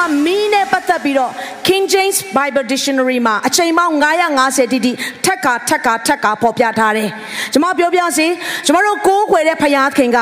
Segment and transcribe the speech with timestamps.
[0.00, 1.32] မှာမီးနဲ့ပတ်သက်ပြီးတော့
[1.66, 3.94] King James Bible Dictionary မှာအချိန်ပေါင်း
[4.34, 4.92] 950တိတိ
[5.24, 7.08] ထက်ကထက်ကထက်ကပေါ်ပြထားတယ်။
[7.52, 8.26] ကျွန်မပြောပြစီ
[8.66, 10.18] ကျွန်တော်တို့ကိုးကွယ်တဲ့ဖယားခင်က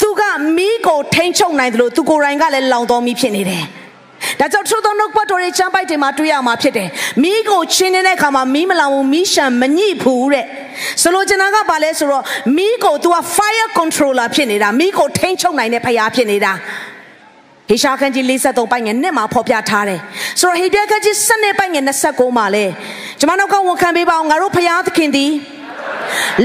[0.00, 0.22] သူက
[0.56, 3.64] မီးကိုထိန်းချုပ်နိုင်တယ်လို့သူကိုယ်တိုင်ကလည်းလောင်တော်မီးဖြစ်နေတယ်။
[4.40, 6.88] ဒါကြောင့်ထိုသောနှုတ်ပတ်တော်ရဲ့ချမ်းပိုက်တွေမှာတွေ့ရမှာဖြစ်တယ်။
[7.22, 10.46] မီးကိုချင်းနေတဲ့အခါမှာမီးမလောင်ဘူးမီးရှံမညှိဘူးတဲ့။
[11.02, 12.24] ဆိုလိုချင်တာကဘာလဲဆိုတော့
[12.56, 16.54] မီးကို तू က fire controller ဖြစ်နေတာမီးကိုထိန်းချုပ်နိုင်တဲ့ဖယားဖြစ်နေတာ။
[17.70, 20.00] ဟေရှာခန်းကြီး53ပိုင်းငယ်နဲ့မှာဖော်ပြထားတယ်
[20.40, 22.64] ဆိုတော့ဟေပြခန်းကြီး7ပိုင်းငယ်29မှာလဲ
[23.18, 25.30] ကျွန်မတို့ကဝန်ခံပေးပါအောင်ငါတို့ဖျားသခင်သည်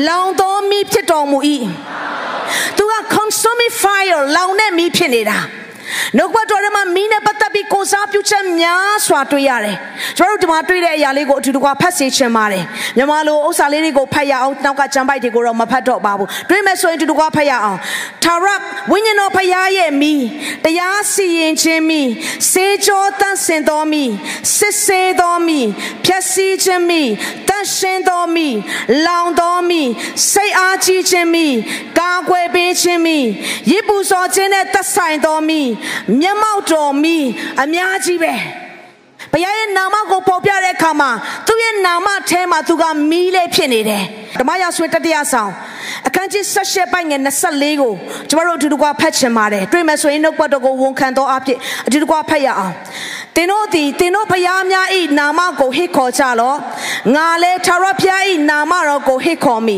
[0.08, 1.38] လောင်တော်မီဖြစ်တော်မူ၏
[2.78, 5.38] သူက consuming fire လောင်တဲ့မီဖြစ်နေတာ
[6.18, 9.76] နှုတ်ဘတ်တော်ထဲမှာမီးနဲ့ပတ်သက်ပြီးကိုစားပြုချက်များစွာတွေ့ရတယ်။
[10.18, 12.64] ကျွန်တော်တို့ဒီမှာတွေ့တဲ့အရာလေးကိုအထူးတကွာဖတ်စေချင်ပါတယ်။
[12.98, 17.78] မြန်မာလိုဥစ္စာလေးတွေကိုဖတ်ရအောင်နောက်ကကျမ်းပိုက်တွေကိုတော့မဖတ်တော့ပါဘူး။တွေ့မယ်ဆိုရင်အထူးတကွာဖတ်ရအောင်။
[18.24, 18.54] ထာဝရ
[18.92, 20.24] ဝိညာဉ်တော်ဖရားရဲ့မီး
[20.64, 22.10] တရားစီရင်ခြင်းမီး
[22.52, 24.12] စေကြောတန့်စင်သောမီး
[24.58, 25.68] စစ်ဆေးသောမီး
[26.06, 27.10] ဖြည့်ဆည်းခြင်းမီး
[27.45, 27.45] တန့်
[27.76, 28.56] ရှင်းသောမီး
[29.06, 29.90] လောင်သောမီး
[30.32, 31.56] စိတ်အားကြီးခြင်းမီး
[32.00, 33.26] ကာကွယ်ပေးခြင်းမီး
[33.72, 35.70] ရစ်ပူစော်ခြင်းနဲ့သက်ဆိုင်သောမီး
[36.20, 37.18] မျက်မှောက်တော်မီ
[37.62, 38.34] အများကြီးပဲ
[39.32, 41.10] ဘုရားရဲ့နာမကိုပေါ်ပြတဲ့အခါမှာ
[41.48, 44.04] သူ့ရဲ့နာမထဲမှာသူကမီးလေးဖြစ်နေတယ်
[44.40, 45.52] ဓမ္မရာဆွေတတိယဆောင်
[46.08, 47.94] အခန်းကြီး16ပိုင်းငယ်24ကို
[48.30, 51.58] ကျမတို့အတူတကွဖတ်ချင်ပါတယ်တွေ့မယ်ဆိုရင်နှုတ်ပတ်တော်ကိုဝန်ခံတော်အဖြစ်
[51.88, 52.74] အတူတကွဖတ်ရအောင်
[53.36, 54.88] သင်တို့သည်သင်တို့ဖျားများ၏
[55.18, 56.58] နာမကိုဟစ်ခေါ်ကြလော့
[57.16, 59.78] ငါလည်းထာဝရဘုရား၏နာမတော်ကိုဟစ်ခေါ်မိ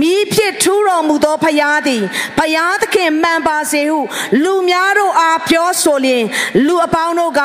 [0.00, 2.02] မိဖြစ်ထူးတော်မူသောဖျားသည်
[2.38, 3.98] ဖျားသခင်မှန်ပါစေဟု
[4.42, 6.24] လူများတို့အားပြောဆိုလျင်
[6.66, 7.40] လူအပေါင်းတို့က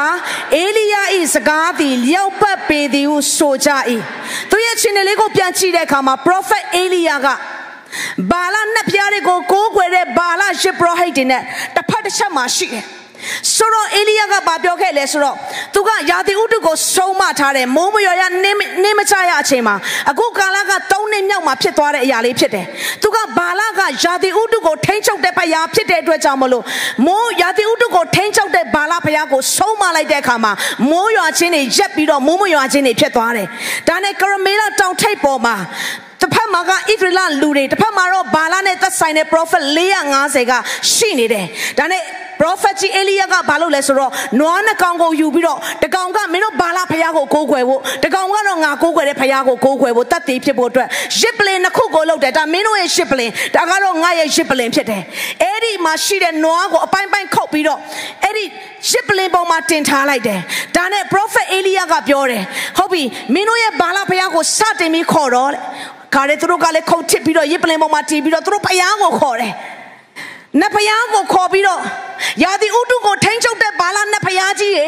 [0.56, 0.96] အေလိယ၏
[1.34, 3.70] စကားသည်လျောက်ပတ်ပေသည်ဟုဆိုကြ၏
[4.50, 7.28] သူရဲ့ချင်းလေးကိုပြန်ကြည့်တဲ့အခါမှာ prophet အေလိယက
[8.32, 11.42] ဘာလနှစ်ပြားတွေကိုကိုးကွယ်တဲ့ဘာလရှစ်ပရောဟိတ်တွေနဲ့
[11.76, 12.86] တစ်ဖက်တစ်ချက်မှာရှိတယ်
[13.56, 15.36] ဆိုတော့အေလိယကဘာပြောခဲ့လဲဆိုတော့
[15.76, 19.76] သူကယာတိဥတုကိုဆုံးမထားတယ်မိုးမရော်ရနင်းနင်းမချရအချိန်မှာ
[20.10, 22.66] အခုကာလက၃နှစ်မြောက်မှာဖြစ်သွားတဲ့အရာလေးဖြစ်တယ်
[23.04, 26.64] သူကဘာလကယာတိဥတုကိုထိန်းချုပ်တဲ့ဖယားဖြစ်တဲ့အတွက်ကြောင့်မလို့
[27.06, 30.52] မိုးယာတိဥတုကိုထိန်းချုပ်တဲ့ဘာလဖယားကိုဆုံးမလိုက်တဲ့အခါမှာ
[30.92, 33.48] မိုးရွာခြင်းတွေရက်ပြီးတော့မိုးမရွာခြင်းတွေဖြစ်သွားတယ်
[33.88, 35.56] ဒါနဲ့ကရမေလာတောင်ထိပ်ပေါ်မှာ
[36.22, 39.64] တစ်ဖက်မှာကဣသရေလလူတွေတစ်ဖက်မှာတော့ဘာလနဲ့သက်ဆိုင်တဲ့ prophet
[40.08, 40.54] 450က
[40.94, 41.46] ရှိနေတယ်
[41.78, 42.04] ဒါနဲ့
[42.42, 50.88] prophet ကြီးအေလိယကဘာလုပ်လဲဆိုတော့နွားနှကောင်ကိုယူပြီးတော့တကောင်ကမင်းတို့ဘာလဖယားကိုကိုးကွယ်ဖို့တကောင်ကတော့ငါကိုးကွယ်တဲ့ဖယားကိုကိုးကွယ်ဖို့တတ်သိဖြစ်ဖို့အတွက်
[51.20, 55.02] ရစ်ပလင်နှစ်ခုကိုလုပ်တယ်ဒါမင်းတို့ရဲ့ရစ်ပလင်ဒါကတော့ငါရဲ့ရစ်ပလင်ဖြစ်တယ်
[55.44, 57.80] အဲ့ဒီမှာရှိတဲ့နွားကိုအပိုင်းပိုင်းခုတ်ပြီးတော့
[58.24, 58.44] အဲ့ဒီ
[58.92, 60.40] ရစ်ပလင်ပေါ်မှာတင်ထားလိုက်တယ်
[60.76, 62.44] ဒါနဲ့ prophet အေလိယကပြောတယ်
[62.78, 63.02] ဟုတ်ပြီ
[63.34, 65.52] မင်းတို့ရဲ့ဘာလဖယားကိုစတင်ပြီးခေါ်တော့
[66.16, 69.54] ခါရဲသူတို့ကလည်းခုတ်ထစ်ပြီးတော့ရစ်ပလင်ပေါ်မှာတီးပြီးတော့သူတို့ဖယားကိုခေါ်တယ်
[70.62, 71.82] နတ်ဖျားကိုခေါ်ပြီးတော့
[72.44, 74.86] ယာတိဥတုကိုထိန်းချုပ်တဲ့ဘာလာနတ်ဖျားကြီးရေ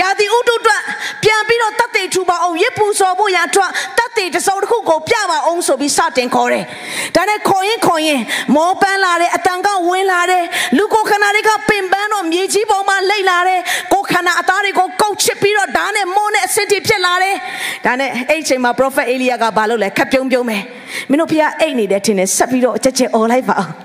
[0.00, 0.82] ယာတိဥတုအတွက်
[1.22, 6.64] ပြန်ပြီးတော့တတ်သိထူပါအောင်ရစ်ပူစော်ဖို့ရအတွက်တတ်သိတစုံတစ်ခုကိုပြပါအောင်ဆိုပြီးစတင်ခေါ်တယ်။
[7.16, 8.20] ဒါနဲ့ခေါ်ရင်ခေါ်ရင်
[8.54, 10.44] မောပန်းလာတယ်အတန်ကဝင်လာတယ်
[10.76, 13.60] လူကိုခန္ဓာတွေကပင်ပန်းတော့မြေကြီးပေါ်မှာလိမ့်လာတယ်
[13.92, 17.34] ကိုခန္ဓာအသားတွေကိုကုတ်ချစ်ပြီးတော့ဓာတ်နဲ့မိုးနဲ့အဆင့်တိဖြစ်လာတယ်။
[17.84, 20.62] ဒါနဲ့အဲ့ဒီချိန်မှာ prophet Elia ကဘာလုပ်လဲခပ်ပြုံးပြုံးမယ်။
[21.10, 23.74] မင်းတို့ဖျားအိတ်နေတယ်ထင်တယ်ဆက်ပြီးတော့အချက်ချက်អော်လိုက်ပါအောင်။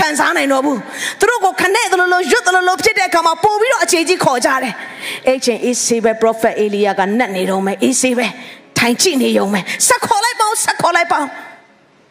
[0.00, 0.78] ခံစားနိုင်တော့ဘူး
[1.20, 4.74] သူတို့ကိုခနဲ့သလိုလိုရွတ်သလိုလိုဖြစ်တဲ့အခါမှာပို့ပြီးတော့အခြေကြီးခေါ်ကြတယ်
[5.26, 8.26] အဲ့ချင်းအေးဆေးပဲ prophet အေလီယာကနှက်နေတော့မယ်အေးဆေးပဲ
[8.78, 11.26] ထိုင်ကြည့်နေရုံပဲဆက်ခေါ်လိုက်ပါဦးဆက်ခေါ်လိုက်ပါဦး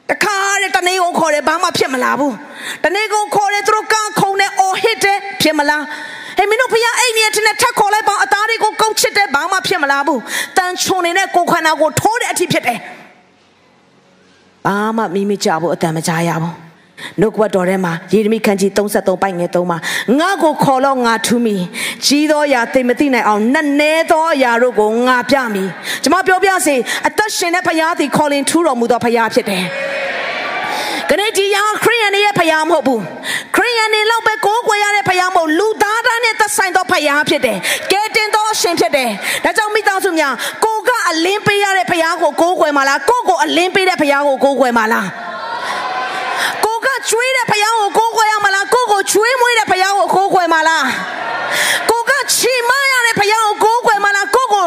[0.09, 2.35] တခါတဲ့တနေ့ကိုခေါ်တယ်ဘာမှဖြစ်မလာဘူး
[2.83, 5.83] တနေ့ကိုခေါ်တယ်သူတို့ကခုံတယ်အော်ဟစ်တယ်ဖြစ်မလား
[6.37, 10.19] ဟေးမင်းတို့ဖခင်အဲ့နေရတဲ့ထက်ခေါ်လိုက်ပါအသားတွေကိုကောက်ချစ်တယ်ဘာမှဖြစ်မလာဘူး
[10.57, 12.79] တန်ချုံနေတဲ့ကိုခန္ဓာကိုထိုးတဲ့အထိဖြစ်တယ်
[14.65, 16.68] ဘာမှမိမကြဘူးအတန်မကြားရဘူး
[17.19, 19.77] နှုတ်ကပတ်တော်ထဲမှာယေရမိခန်းကြီး33ပိုက်ငယ်3မှာ
[20.19, 21.55] ငါ့ကိုခေါ်တော့ငါထူးမိ
[22.05, 25.63] ကြီးသောအရာသိမသိနိုင်အောင်နက်နဲသောအရာတို့ကိုငါပြမိ
[26.03, 26.75] ကျွန်မပြောပြစေ
[27.07, 29.65] အသက်ရှင်တဲ့ဖခင်သည်ခေါ်လင်ထူးတော်မူသောဖခင်ဖြစ်တယ်
[31.09, 33.01] ခရစ်တီယာခရိယန်ရဲ့ဖခင်မဟုတ်ဘူး
[33.55, 37.57] ခရိယန်တွေလောက်ပဲကိုးကွယ်ရတဲ့ဖခင်မဟုတ်လူသားသားနဲ့သက်ဆိုင်သောဖခင်ဖြစ်တယ်
[37.91, 39.09] ကဲတင်သောရှင်ဖြစ်တယ်
[39.43, 40.33] ဒါကြောင့်မိသားစုများ
[40.65, 45.07] ကိုကအလင်းပေးရတဲ့ဖခင်ကိုကိုးကွယ်မှာလားကိုကိုအလင်းပေးတဲ့ဖခင်ကိုကိုးကွယ်မှာလား
[46.85, 50.85] ကိုကျွေးတဲ့ဖယားကိုကိုးကွယ်ရမလားကိုကိုကျွေးမွေးတဲ့ဖယားကိုကိုးကွယ်မလား
[51.89, 54.65] ကိုကချီမရတဲ့ဖယားကိုကိုးကွယ်မလားကိုကို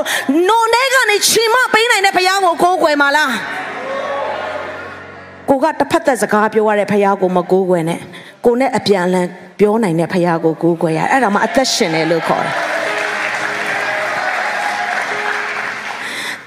[0.48, 3.32] နိုနေကနေချီမပေးနိုင်တဲ့ဖယားကိုကိုးကွယ်မလား
[5.48, 8.00] ကိုကတစ်ဖက်သက်စကားပြောရတဲ့ဖယားကိုမကိုးကွယ်နဲ့
[8.44, 9.26] ကိုနဲ့အပြန်အလှန်
[9.58, 12.71] ပြောနိုင်တဲ့ဖယားကိုကိုးကွယ်ရအဲ့ဒါမှအသက်ရှင်တယ်လို့ခေါ်တယ်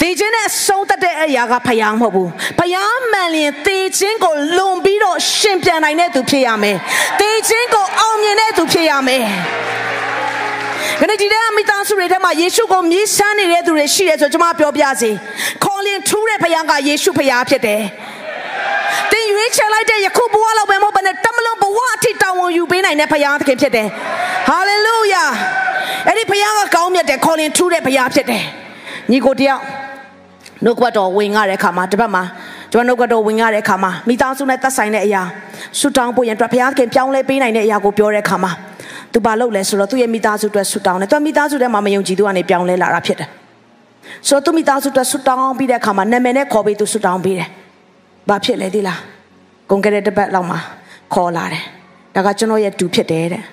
[0.05, 2.29] တေခြင်းနဲ့ဆုံးတတ်တဲ့အရာကဖယားမဟုတ်ဘူး
[2.59, 6.77] ဖယားမှန်လျင်တေခြင်းကိုလွန်ပြီးတော့ရှင်ပြန်နိုင်တဲ့သူဖြစ်ရမယ်
[7.19, 9.23] တေခြင်းကိုအောင်မြင်တဲ့သူဖြစ်ရမယ်
[10.99, 15.11] ခဏဒီတဲ့မိသားစုတွေထဲမှာယေရှုကိုမြည်ဆန်းနေတဲ့သူတွေရှိတယ်ဆိုကျွန်မပြောပြစီ
[15.63, 17.81] ခေါ်လင်ထူးတဲ့ဖခင်ကယေရှုဖခင်ဖြစ်တယ်။
[19.11, 23.87] တင်ရွေးချယ်လိုက်တဲ့ယခုဘဝလောက်ပဲမဟုတ်ဘဲနဲ့တမလုံးဘဝအထိတောင်းဝန်ယူပေးနိုင်တဲ့ဖခင်သခင်ဖြစ်တယ်။
[24.47, 25.23] ဟာလေလုယာ။
[26.07, 28.43] အဲ့ဒီဖခင်ကကောင်းမြတ်တယ်ခေါ်လင်ထူးတဲ့ဖခင်ဖြစ်တယ်။
[29.11, 29.61] ညီကိုတယောက်
[30.65, 32.23] နှုတ်ကပတ်တော်ဝင်ရတဲ့အခါမှာတစ်ပတ်မှာ
[32.71, 35.21] ကျွန်တော်နှုတ်ကပတ်တော်ဝင်ရတဲ့အခါမှာမိသားစုနဲ့သက်ဆိုင်တဲ့အရာ
[35.79, 38.51] ဆူတောင်းဖို့ရန်အတွက်ဖခင်ခင်ပြောင်းလဲပေးနိုင်တဲ့အရာကိုပြောတဲ့အခါမှာ
[39.13, 43.29] သူဘာလုပ်လဲဆိုတော့သူ့ရဲ့မိသားစုအတွက်ဆူတောင်းတယ်သူမိသားစုထဲမှာမယုံကြည်သူကနေပြောင်းလဲလာတာဖြစ်တယ်
[44.27, 47.49] ဆိုတော့သူမိသားစုအတွက်ဆူတောင်းပြီးတဲ့အခါမှာနာမည်နဲ့ခေါ်ပြီးသူဆူတောင်းပြီးတယ်
[48.29, 48.99] ဘာဖြစ်လဲဒီလား
[49.69, 50.59] ကုန်ကြတဲ့တစ်ပတ်လောက်မှာ
[51.13, 51.63] ခေါ်လာတယ်
[52.15, 53.43] ဒါကကျွန်တော်ရဲ့တူဖြစ်တယ်တဲ့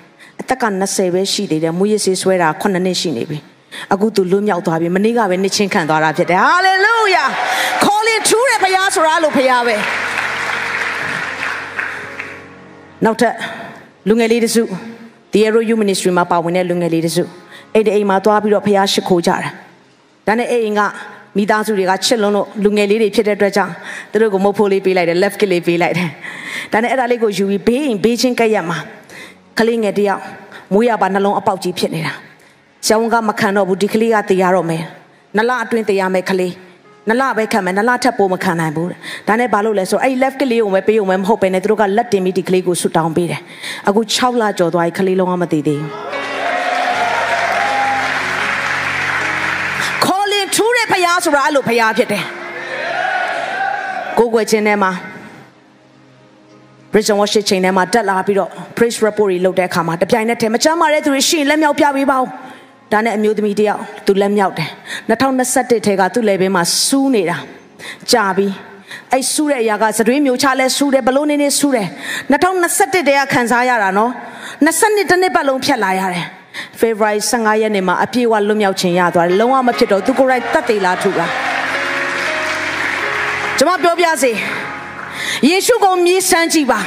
[0.41, 3.39] အသက်က20ပဲရှိသေးတယ်မူရစေးဆွဲတာ9နှစ်ရှိနေပြီ
[3.93, 7.25] အခုသူလွတ်မြောက်သွားပြီမနေ့ကပဲနှစ်ချင်းခံသွားတာဖြစ်တယ်ဟာလေလုယာ
[7.83, 9.75] ခေါ်လင်ထူးတဲ့ဘုရားဆိုတာလို့ဘုရားပဲ
[13.05, 13.35] နောက်ထပ်
[14.07, 14.63] လူငယ်လေးတစု
[15.33, 17.23] The Arrow You Ministry မှာပါဝင်တဲ့လူငယ်လေးတစု
[17.73, 19.37] အဲ့ဒီအိမ်မှာသွားပြီးတော့ဘုရားရှိခိုးကြတာ
[20.27, 20.81] ဒါနဲ့အဲ့အိမ်က
[21.37, 23.73] မိသားစုတွေကချစ်လုံးလို့လူငယ်လေးတွေဖြစ်တဲ့အတွက်ကြောင့်
[24.11, 26.09] သူတို့ကိုမုတ်ဖိုးလေးပေးလိုက်တယ် left kick လေးပေးလိုက်တယ်
[26.73, 28.77] ဒါနဲ့အဲ့ဒါလေးကိုယူပြီးဘေးအိမ်ဘေးချင်းကက်ရက်မှာ
[29.59, 30.21] ကလေးငယ်တယောက်
[30.73, 32.13] မွေးရပါနှလုံးအပေါက်ကြီးဖြစ်နေတာ
[32.87, 34.83] ကျောင်းကမခံတော့ဘူးဒီကလေးကတည်ရတော့မယ်
[35.37, 36.53] နလအတွင်းတည်ရမယ်ကလေး
[37.09, 38.89] နလပဲခံမယ်နလထက်ပိုမခံနိုင်ဘူး
[39.27, 43.41] ဒါနဲ့ဘာလို့လဲဆိုအဲ့ left ကလေးကိုပဲပေးုံပဲမဟုတ်ပဲねသူတို့ကလက်တင်ပြီးဒီကလေးကိုဆွတောင်းပေးတယ်
[43.87, 45.89] အခု6လကျော်သွားပြီကလေးလုံးဝမတည်သေးဘူး
[50.05, 52.23] ခေါ်လင်ထူးတဲ့ဖရားဆိုတာအဲ့လိုဖရားဖြစ်တယ်
[54.17, 54.91] ကိုကိုွယ်ချင်းထဲမှာ
[56.91, 62.27] Bridge worship ချိန်ထဲမှာတက်လာပြီးတော့ praise report တွေလုပ်တဲ့အခါမှာတပြိုင်နက်တည်းမချမ်းမာတဲ့သူတွေရှိရင်လက်မြောက်ပြပေးပါဦး
[62.93, 64.69] ဒါနဲ့အမျိုးသမီးတယောက်သူလက်မြောက်တယ်
[65.09, 67.37] 2021ထဲကသူ့လေဘင်းမှာစူးနေတာ
[68.11, 68.47] ကြာပြီ
[69.11, 71.87] အဲ့စူးတဲ့အရာကသတွေးမျိုးချလဲစူးတယ်ဘလို့နေနေစူးတယ်
[72.31, 74.11] 2021တည်းကခံစားရတာနော်
[74.65, 76.25] 22တနှစ်ပတ်လုံးဖြတ်လာရတယ်
[76.79, 81.31] February 15ရက်နေ့မှာအပြည့်အဝလွတ်မြောက်ခြင်းရသွားတယ်လုံးဝမဖြစ်တော့သူကိုယ်တိုင်တတ်သေးလားထူလား
[83.57, 84.31] ကျွန်မပြောပြစေ
[85.49, 86.79] ယေရှုကိုမြည်ဆန်းကြည့်ပါ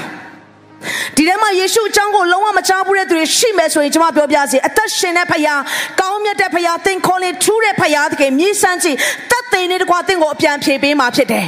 [1.16, 5.60] ဒီထဲမှာယေရှုအကြောင်းကိုလုံးဝမချဘူးတဲ့သူတွေရှိမယ်ဆိုရင်ကျွန်မပြောပြစီအသက်ရှင်တဲ့ဖခင်
[6.00, 8.96] ကောင်းမြတ်တဲ့ဖခင်သင်ခေါ်လေထူးတဲ့ဖခင်တကယ်မြည်ဆန်းကြည့်
[9.30, 11.46] တတ်သိနေတကွာသင်ကိုအပြန်ဖြေပေးမှာဖြစ်တယ်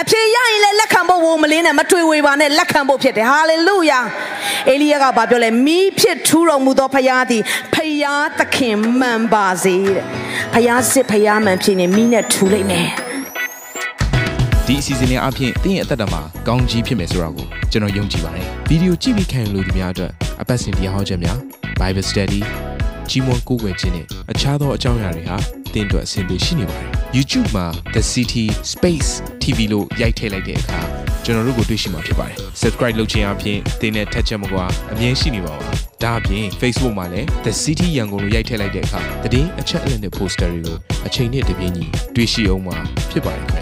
[0.00, 4.00] အဖြေရရင်လည်းလက်ခံဖို့ဝမလေးနဲ့မတွေ့ဝေပါနဲ့လက်ခံဖို့ဖြစ်တယ်ဟာလေလုယာ
[4.70, 7.42] အေလိယကဘာပြောလဲမိဖြစ်ထူးတော်မူသောဖခင်သည်
[7.74, 10.04] ဖခင်သခင်မှန်ပါစေတဲ့
[10.54, 12.88] ဖခင်စစ်ဖခင်မှန်ဖြစ်နေမိနဲ့ထူလိမ့်မယ်
[14.66, 21.38] ဒီအစီအစဉ်လေးအပြင်တင်းရဲ့အသက်တာမှာကောင်းကြီးဖြစ်မယ်ဆိုတာ ကိုကျွန်တော်ယုံကြည်ပါတယ်ဗီဒီယိုကြည့်ပြီးခံယူလို့ဒီများအတွက်အပတ်စဉ်တရားဟောခြင်းများ
[21.80, 22.40] Bible Study
[23.10, 25.36] ကြီးမွန်ကိုးကွယ်ခြင်းနဲ့အခြားသောအကြောင်းအရာတွေဟာ
[25.74, 29.10] တင်းအတွက်အဆင်ပြေရှိနေပါတယ် YouTube မှာ The City Space
[29.42, 30.80] TV လို့ရိုက်ထည့်လိုက်တဲ့အခါ
[31.24, 35.68] ကျွန်တော်တို့ကိုတွေ့ရှိမှာဖြစ်ပါတယ် Subscribe လုပ်ခြင်းအပြင်တင်းနဲ့ထက်ချက်မကွာအမြင်ရှိနေပါပါ
[36.02, 39.00] ဒါအပြင် Facebook မှာလည်း The City ရန်ကုန်လို့ရိုက်ထည့်လိုက်တဲ့အခါ
[39.32, 42.76] တည်အချက်အလက်နဲ့ poster တွေကိုအချိန်နဲ့တပြေးညီတွေ့ရှိအောင်မှာ
[43.10, 43.61] ဖြစ်ပါတယ်ခင်ဗျာ